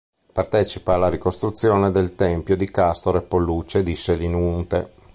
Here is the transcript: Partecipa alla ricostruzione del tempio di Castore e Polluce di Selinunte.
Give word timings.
Partecipa 0.33 0.95
alla 0.95 1.09
ricostruzione 1.09 1.91
del 1.91 2.15
tempio 2.15 2.57
di 2.57 2.71
Castore 2.71 3.19
e 3.19 3.21
Polluce 3.21 3.83
di 3.83 3.93
Selinunte. 3.95 4.93